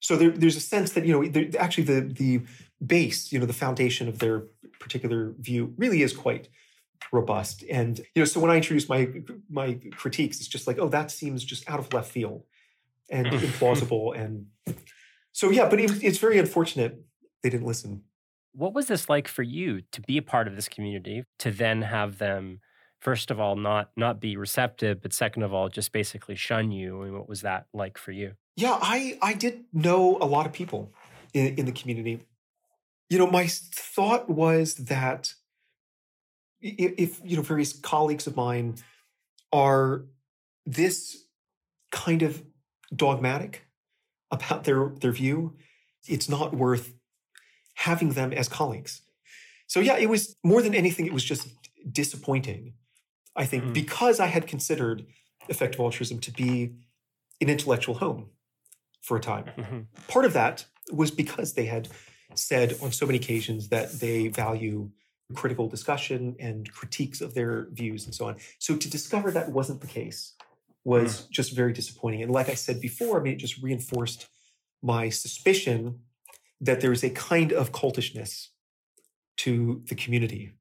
[0.00, 2.42] So there, there's a sense that you know actually the the
[2.84, 4.44] base, you know, the foundation of their
[4.80, 6.48] particular view really is quite
[7.12, 7.64] robust.
[7.70, 9.08] And you know, so when I introduce my
[9.50, 12.44] my critiques, it's just like, oh, that seems just out of left field
[13.10, 14.16] and implausible.
[14.18, 14.46] And
[15.32, 17.02] so yeah, but it, it's very unfortunate
[17.42, 18.02] they didn't listen.
[18.54, 21.82] What was this like for you to be a part of this community, to then
[21.82, 22.60] have them,
[23.02, 27.12] first of all, not not be receptive, but second of all, just basically shun you?
[27.12, 28.34] What was that like for you?
[28.56, 30.92] Yeah, I I did know a lot of people
[31.34, 32.20] in, in the community.
[33.10, 35.34] You know, my thought was that
[36.60, 38.76] if, if you know various colleagues of mine
[39.52, 40.04] are
[40.64, 41.24] this
[41.90, 42.42] kind of
[42.94, 43.66] dogmatic
[44.30, 45.56] about their their view,
[46.06, 46.94] it's not worth
[47.74, 49.02] having them as colleagues.
[49.66, 51.48] So yeah, it was more than anything, it was just
[51.90, 52.74] disappointing.
[53.36, 53.72] I think mm-hmm.
[53.72, 55.06] because I had considered
[55.48, 56.74] effective altruism to be
[57.40, 58.30] an intellectual home
[59.00, 59.44] for a time.
[59.56, 59.80] Mm-hmm.
[60.08, 61.88] Part of that was because they had
[62.34, 64.90] said on so many occasions that they value
[65.34, 68.36] critical discussion and critiques of their views and so on.
[68.58, 70.34] So to discover that wasn't the case
[70.84, 71.30] was mm.
[71.30, 72.22] just very disappointing.
[72.22, 74.28] And like I said before, I mean, it just reinforced
[74.82, 76.00] my suspicion
[76.60, 78.48] that there is a kind of cultishness
[79.38, 80.52] to the community.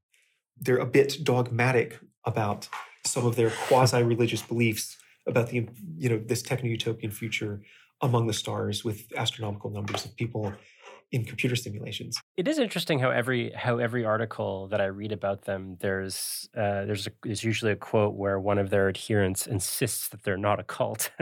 [0.58, 2.68] They're a bit dogmatic about
[3.06, 4.98] some of their quasi-religious beliefs
[5.28, 5.68] about the
[5.98, 7.62] you know this techno-utopian future
[8.02, 10.54] among the stars with astronomical numbers of people
[11.12, 12.18] in computer simulations.
[12.38, 16.86] It is interesting how every how every article that I read about them, there's uh,
[16.86, 20.60] there's a, there's usually a quote where one of their adherents insists that they're not
[20.60, 21.12] a cult.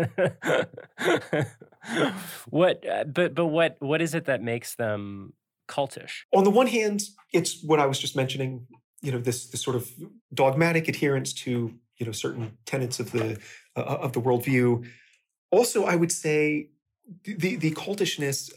[2.50, 5.34] what, uh, but but what what is it that makes them
[5.68, 6.22] cultish?
[6.34, 7.02] On the one hand,
[7.34, 8.68] it's what I was just mentioning.
[9.02, 9.90] You know, this this sort of
[10.34, 13.40] dogmatic adherence to you know certain tenets of the
[13.76, 14.86] uh, of the worldview.
[15.52, 16.70] Also, I would say
[17.24, 18.52] the the cultishness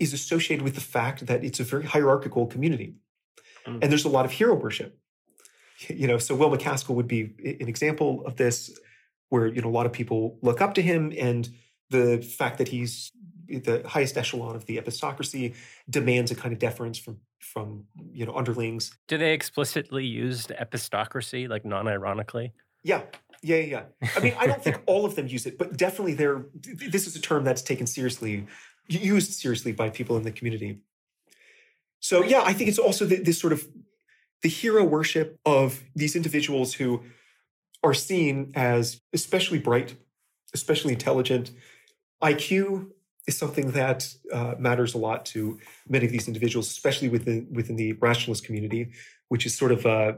[0.00, 2.94] is associated with the fact that it's a very hierarchical community.
[3.66, 3.80] Mm.
[3.82, 4.98] And there's a lot of hero worship.
[5.88, 8.78] You know, so Will MacAskill would be an example of this,
[9.28, 11.48] where you know a lot of people look up to him, and
[11.90, 13.10] the fact that he's
[13.48, 15.54] the highest echelon of the epistocracy
[15.88, 18.96] demands a kind of deference from from you know underlings.
[19.08, 22.52] Do they explicitly use the epistocracy, like non-ironically?
[22.82, 23.02] Yeah,
[23.42, 23.82] yeah, yeah.
[24.16, 26.44] I mean, I don't think all of them use it, but definitely they're.
[26.54, 28.46] This is a term that's taken seriously
[28.88, 30.80] used seriously by people in the community.
[32.00, 33.66] So yeah, I think it's also the, this sort of
[34.42, 37.02] the hero worship of these individuals who
[37.82, 39.96] are seen as especially bright,
[40.54, 41.50] especially intelligent.
[42.22, 42.90] IQ
[43.30, 44.00] is something that
[44.32, 45.58] uh, matters a lot to
[45.88, 48.82] many of these individuals, especially within within the rationalist community,
[49.28, 50.12] which is sort of uh,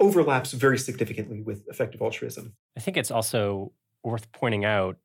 [0.00, 2.54] overlaps very significantly with effective altruism.
[2.76, 3.72] I think it's also
[4.04, 4.96] worth pointing out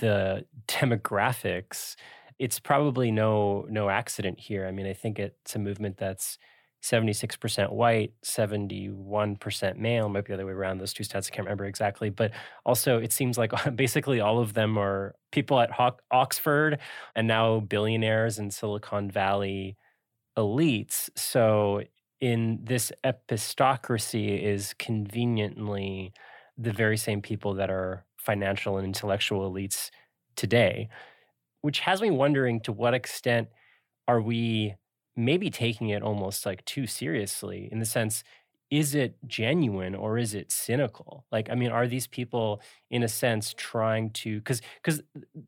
[0.00, 1.96] the demographics
[2.38, 4.66] it's probably no no accident here.
[4.66, 6.38] I mean, I think it's a movement that's
[6.82, 10.78] 76% white, 71% male, might be the other way around.
[10.78, 12.10] Those two stats, I can't remember exactly.
[12.10, 12.32] But
[12.64, 15.70] also, it seems like basically all of them are people at
[16.10, 16.78] Oxford
[17.14, 19.76] and now billionaires and Silicon Valley
[20.36, 21.10] elites.
[21.16, 21.82] So,
[22.20, 26.12] in this epistocracy, is conveniently
[26.56, 29.90] the very same people that are financial and intellectual elites
[30.34, 30.88] today
[31.62, 33.48] which has me wondering to what extent
[34.06, 34.74] are we
[35.18, 38.24] maybe taking it almost like too seriously in the sense
[38.70, 41.26] is it genuine or is it cynical?
[41.32, 45.02] Like i mean are these people in a sense trying to because because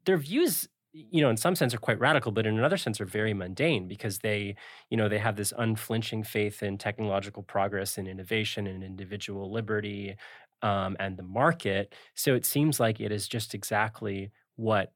[0.05, 3.05] their views you know in some sense are quite radical but in another sense are
[3.07, 4.57] very mundane because they
[4.91, 10.17] you know they have this unflinching faith in technological progress and innovation and individual liberty
[10.63, 11.95] um, and the market.
[12.15, 14.93] So it seems like it is just exactly what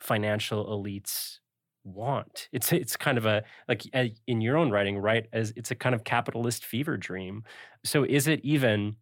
[0.00, 1.39] financial elites
[1.84, 2.48] want.
[2.52, 5.26] It's it's kind of a like uh, in your own writing, right?
[5.32, 7.44] As it's a kind of capitalist fever dream.
[7.84, 8.96] So is it even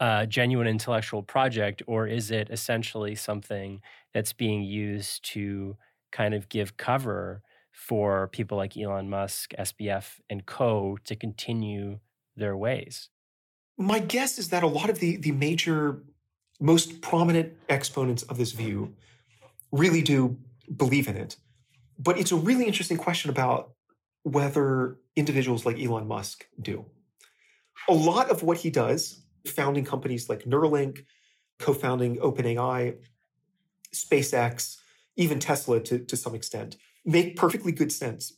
[0.00, 3.80] a genuine intellectual project, or is it essentially something
[4.12, 5.76] that's being used to
[6.12, 12.00] kind of give cover for people like Elon Musk, SBF, and co to continue
[12.36, 13.10] their ways?
[13.78, 16.02] My guess is that a lot of the the major,
[16.60, 18.94] most prominent exponents of this view
[19.72, 20.36] really do
[20.74, 21.36] believe in it.
[21.98, 23.72] But it's a really interesting question about
[24.22, 26.84] whether individuals like Elon Musk do.
[27.88, 31.04] A lot of what he does, founding companies like Neuralink,
[31.58, 32.96] co founding OpenAI,
[33.94, 34.76] SpaceX,
[35.16, 38.36] even Tesla to, to some extent, make perfectly good sense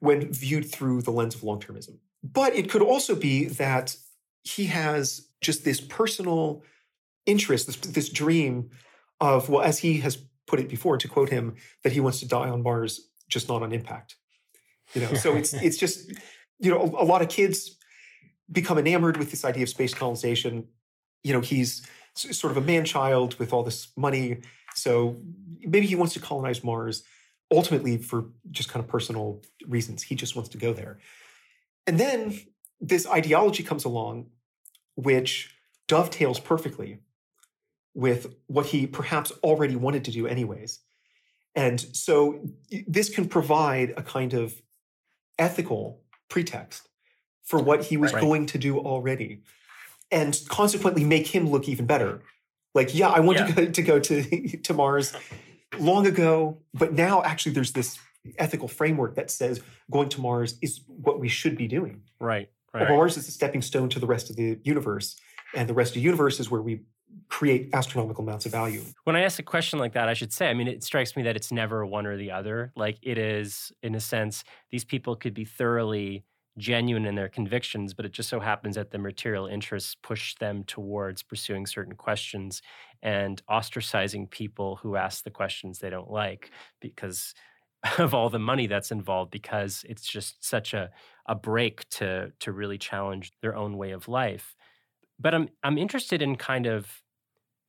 [0.00, 1.98] when viewed through the lens of long termism.
[2.22, 3.96] But it could also be that
[4.42, 6.62] he has just this personal
[7.24, 8.70] interest, this, this dream
[9.20, 12.28] of, well, as he has put it before to quote him that he wants to
[12.28, 14.16] die on Mars, just not on impact.
[14.94, 16.12] You know, so it's it's just
[16.58, 17.76] you know a, a lot of kids
[18.50, 20.68] become enamored with this idea of space colonization.
[21.24, 24.40] You know, he's sort of a man child with all this money.
[24.74, 25.16] So
[25.60, 27.02] maybe he wants to colonize Mars
[27.50, 30.02] ultimately for just kind of personal reasons.
[30.02, 30.98] He just wants to go there.
[31.86, 32.38] And then
[32.80, 34.26] this ideology comes along,
[34.96, 35.54] which
[35.88, 36.98] dovetails perfectly
[37.96, 40.80] with what he perhaps already wanted to do, anyways.
[41.54, 42.46] And so
[42.86, 44.60] this can provide a kind of
[45.38, 46.88] ethical pretext
[47.42, 48.20] for what he was right.
[48.20, 49.40] going to do already
[50.10, 52.20] and consequently make him look even better.
[52.74, 53.46] Like, yeah, I want yeah.
[53.46, 55.14] to go to go to, to Mars
[55.78, 57.98] long ago, but now actually there's this
[58.38, 62.02] ethical framework that says going to Mars is what we should be doing.
[62.20, 62.50] Right.
[62.74, 62.90] Right.
[62.90, 65.16] Mars is a stepping stone to the rest of the universe,
[65.54, 66.82] and the rest of the universe is where we
[67.28, 68.82] create astronomical amounts of value.
[69.04, 71.22] When I ask a question like that, I should say, I mean, it strikes me
[71.24, 72.72] that it's never one or the other.
[72.76, 76.24] Like it is, in a sense, these people could be thoroughly
[76.58, 80.64] genuine in their convictions, but it just so happens that the material interests push them
[80.64, 82.62] towards pursuing certain questions
[83.02, 86.50] and ostracizing people who ask the questions they don't like
[86.80, 87.34] because
[87.98, 90.90] of all the money that's involved because it's just such a,
[91.26, 94.56] a break to to really challenge their own way of life.
[95.18, 97.02] But I'm I'm interested in kind of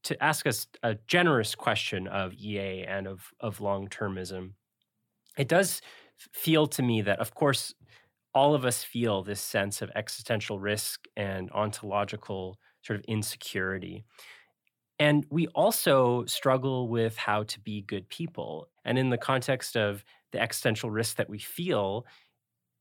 [0.07, 4.53] to ask us a generous question of EA and of of long termism.
[5.37, 5.81] It does
[6.33, 7.75] feel to me that, of course,
[8.33, 14.05] all of us feel this sense of existential risk and ontological sort of insecurity.
[14.99, 18.69] And we also struggle with how to be good people.
[18.85, 22.05] And in the context of the existential risk that we feel,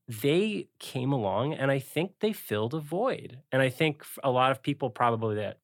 [0.07, 3.39] they came along and I think they filled a void.
[3.51, 5.59] And I think a lot of people probably that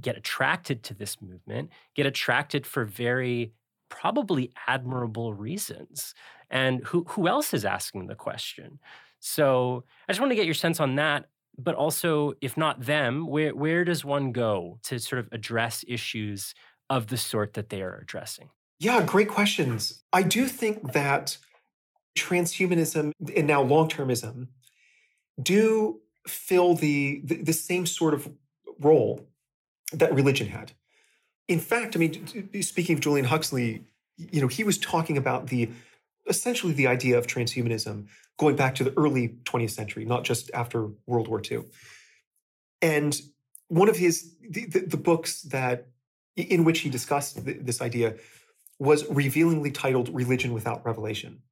[0.00, 3.52] get attracted to this movement get attracted for very
[3.88, 6.14] probably admirable reasons.
[6.50, 8.78] And who, who else is asking the question?
[9.20, 11.26] So I just want to get your sense on that.
[11.58, 16.54] But also, if not them, where, where does one go to sort of address issues
[16.90, 18.50] of the sort that they are addressing?
[18.78, 20.02] Yeah, great questions.
[20.12, 21.38] I do think that
[22.14, 24.48] transhumanism and now long termism
[25.42, 28.28] do fill the, the, the same sort of
[28.78, 29.26] role
[29.92, 30.72] that religion had.
[31.48, 33.84] In fact, I mean, speaking of Julian Huxley,
[34.16, 35.70] you know, he was talking about the
[36.28, 38.06] essentially the idea of transhumanism
[38.38, 41.62] going back to the early 20th century, not just after World War II.
[42.82, 43.18] And
[43.68, 45.86] one of his the, the, the books that
[46.36, 48.16] in which he discussed this idea
[48.78, 51.42] was revealingly titled "Religion Without Revelation."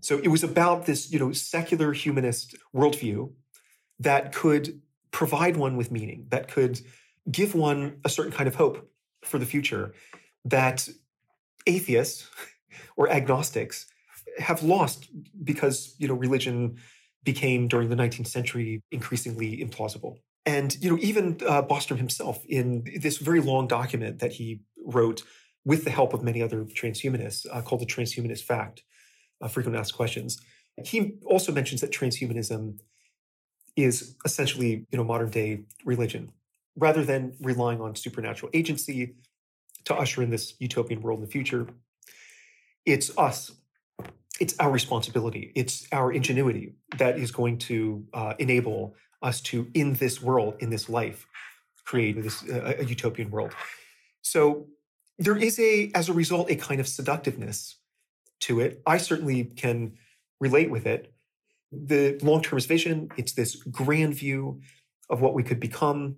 [0.00, 3.32] So it was about this, you know, secular humanist worldview
[3.98, 4.80] that could
[5.10, 6.80] provide one with meaning, that could
[7.30, 8.90] give one a certain kind of hope
[9.22, 9.94] for the future
[10.44, 10.88] that
[11.66, 12.28] atheists
[12.96, 13.86] or agnostics
[14.38, 15.08] have lost
[15.44, 16.76] because you know religion
[17.22, 20.16] became during the 19th century increasingly implausible.
[20.46, 25.22] And you know even uh, bostrom himself in this very long document that he wrote
[25.64, 28.78] with the help of many other transhumanists uh, called the transhumanist FAQ
[29.42, 30.40] uh, frequent asked questions
[30.84, 32.78] he also mentions that transhumanism
[33.76, 36.32] is essentially you know modern day religion
[36.76, 39.16] rather than relying on supernatural agency
[39.84, 41.66] to usher in this utopian world in the future,
[42.86, 43.52] it's us.
[44.40, 45.52] It's our responsibility.
[45.54, 50.70] It's our ingenuity that is going to uh, enable us to, in this world, in
[50.70, 51.26] this life,
[51.84, 53.52] create this uh, a utopian world.
[54.22, 54.68] So
[55.18, 57.76] there is a, as a result, a kind of seductiveness
[58.40, 58.80] to it.
[58.86, 59.98] I certainly can
[60.40, 61.12] relate with it.
[61.72, 64.62] The long-termist vision, it's this grand view
[65.10, 66.16] of what we could become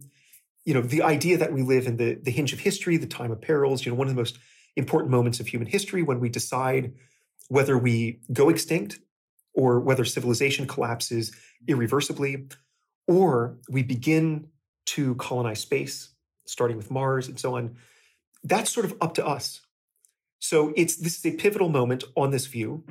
[0.64, 3.30] you know, the idea that we live in the, the hinge of history, the time
[3.30, 4.38] of perils, you know, one of the most
[4.76, 6.92] important moments of human history when we decide
[7.48, 9.00] whether we go extinct
[9.54, 11.32] or whether civilization collapses
[11.66, 12.46] irreversibly,
[13.06, 14.48] or we begin
[14.86, 16.10] to colonize space,
[16.46, 17.76] starting with Mars and so on.
[18.44, 19.60] That's sort of up to us.
[20.38, 22.84] So it's this is a pivotal moment on this view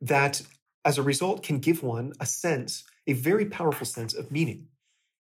[0.00, 0.42] that
[0.84, 4.66] as a result can give one a sense, a very powerful sense of meaning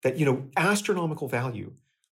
[0.04, 1.74] that you know astronomical value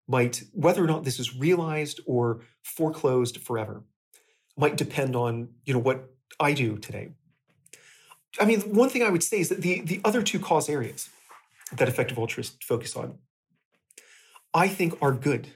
[0.07, 3.83] might whether or not this is realized or foreclosed forever
[4.57, 6.09] might depend on you know what
[6.39, 7.09] i do today.
[8.39, 11.09] I mean one thing i would say is that the the other two cause areas
[11.77, 13.17] that effective altruists focus on
[14.53, 15.49] i think are good.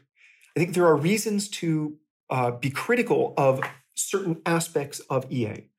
[0.56, 1.98] I think there are reasons to
[2.32, 3.62] uh, be critical of
[3.94, 5.70] certain aspects of ea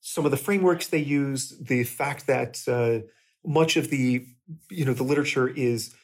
[0.00, 3.06] some of the frameworks they use the fact that uh,
[3.48, 4.26] much of the
[4.70, 5.94] you know the literature is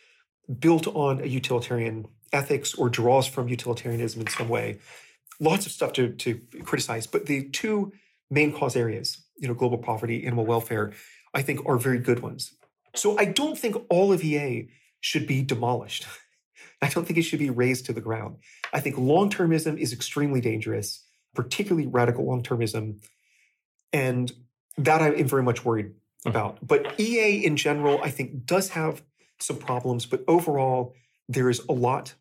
[0.59, 4.79] built on a utilitarian ethics or draws from utilitarianism in some way.
[5.41, 7.93] Lots of stuff to, to criticize, but the two
[8.31, 10.93] main cause areas, you know, global poverty, animal welfare,
[11.33, 12.55] I think are very good ones.
[12.95, 14.69] So I don't think all of EA
[15.01, 16.07] should be demolished.
[16.83, 18.37] I don't think it should be razed to the ground.
[18.73, 23.03] I think long termism is extremely dangerous, particularly radical long termism.
[23.93, 24.31] And
[24.77, 25.93] that I am very much worried
[26.27, 26.37] Mm-hmm.
[26.37, 26.67] about.
[26.67, 29.03] But EA in general, I think, does have
[29.41, 30.07] some problems.
[30.07, 30.95] But overall,
[31.29, 32.15] there is a lot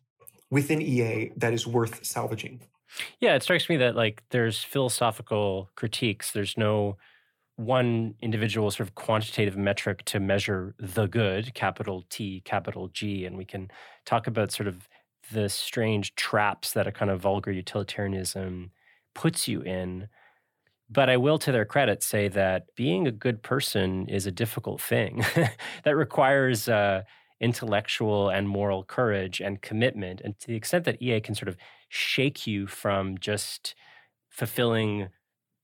[0.50, 2.60] within EA that is worth salvaging.
[3.18, 6.32] Yeah, it strikes me that like there's philosophical critiques.
[6.32, 6.96] There's no
[7.56, 13.36] one individual sort of quantitative metric to measure the good, capital T, capital G, and
[13.36, 13.70] we can
[14.04, 14.88] talk about sort of
[15.32, 18.70] the strange traps that a kind of vulgar utilitarianism
[19.14, 20.08] puts you in.
[20.90, 24.80] But I will, to their credit, say that being a good person is a difficult
[24.80, 25.24] thing
[25.84, 27.02] that requires uh,
[27.40, 30.20] intellectual and moral courage and commitment.
[30.22, 31.56] And to the extent that EA can sort of
[31.88, 33.74] shake you from just
[34.28, 35.08] fulfilling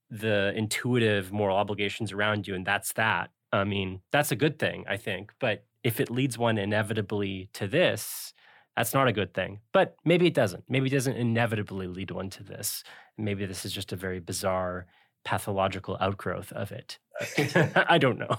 [0.09, 3.29] the intuitive moral obligations around you, and that's that.
[3.53, 5.31] I mean, that's a good thing, I think.
[5.39, 8.33] But if it leads one inevitably to this,
[8.75, 9.59] that's not a good thing.
[9.73, 10.63] But maybe it doesn't.
[10.69, 12.83] Maybe it doesn't inevitably lead one to this.
[13.17, 14.87] Maybe this is just a very bizarre
[15.23, 16.99] pathological outgrowth of it.
[17.75, 18.37] I don't know.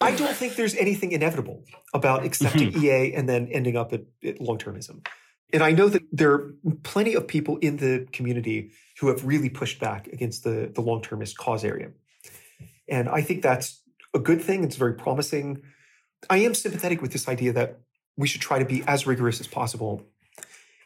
[0.00, 2.84] I don't think there's anything inevitable about accepting mm-hmm.
[2.84, 5.06] EA and then ending up at, at long termism.
[5.52, 9.50] And I know that there are plenty of people in the community who have really
[9.50, 11.90] pushed back against the, the long termist cause area.
[12.88, 13.82] And I think that's
[14.14, 14.64] a good thing.
[14.64, 15.62] It's very promising.
[16.30, 17.80] I am sympathetic with this idea that
[18.16, 20.06] we should try to be as rigorous as possible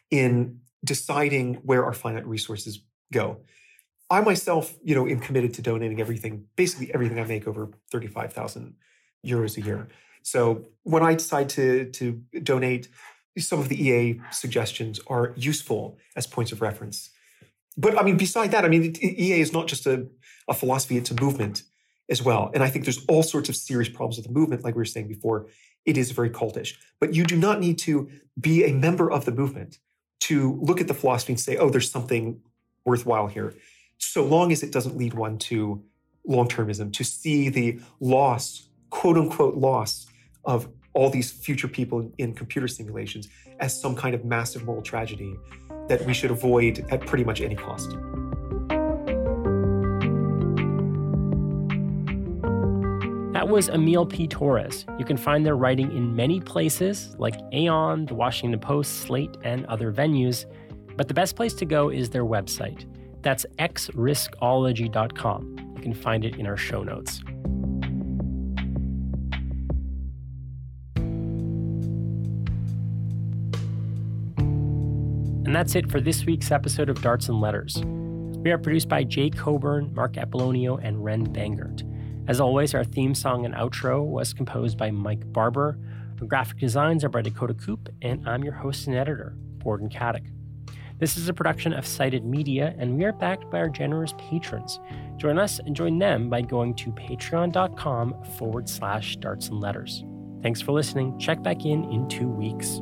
[0.09, 2.79] in deciding where our finite resources
[3.11, 3.41] go.
[4.09, 8.75] I myself, you know, am committed to donating everything, basically everything I make over 35,000
[9.25, 9.87] euros a year.
[10.23, 12.89] So when I decide to to donate,
[13.37, 17.09] some of the EA suggestions are useful as points of reference.
[17.77, 20.07] But I mean, beside that, I mean, EA is not just a,
[20.47, 21.63] a philosophy, it's a movement
[22.09, 22.49] as well.
[22.53, 24.85] And I think there's all sorts of serious problems with the movement, like we were
[24.85, 25.47] saying before.
[25.85, 26.75] It is very cultish.
[26.99, 29.79] But you do not need to be a member of the movement
[30.21, 32.41] to look at the philosophy and say, oh, there's something
[32.85, 33.53] worthwhile here
[34.07, 35.83] so long as it doesn't lead one to
[36.25, 40.07] long termism, to see the loss, quote unquote, loss
[40.45, 43.27] of all these future people in computer simulations
[43.59, 45.35] as some kind of massive moral tragedy
[45.87, 47.91] that we should avoid at pretty much any cost.
[53.33, 54.27] That was Émile P.
[54.27, 54.85] Torres.
[54.97, 59.65] You can find their writing in many places like Aeon, the Washington Post, Slate, and
[59.67, 60.45] other venues.
[60.95, 62.85] But the best place to go is their website.
[63.27, 65.73] That's xriskology.com.
[65.75, 67.19] You can find it in our show notes.
[75.45, 77.83] And that's it for this week's episode of Darts and Letters.
[77.83, 81.83] We are produced by Jay Coburn, Mark Apollonio, and Ren Bangert.
[82.29, 85.77] As always, our theme song and outro was composed by Mike Barber.
[86.21, 90.36] Our graphic designs are by Dakota Coop, and I'm your host and editor, Gordon Katic.
[90.99, 94.79] This is a production of Cited Media, and we are backed by our generous patrons.
[95.17, 100.03] Join us and join them by going to patreon.com forward slash darts and letters.
[100.41, 101.19] Thanks for listening.
[101.19, 102.81] Check back in in two weeks.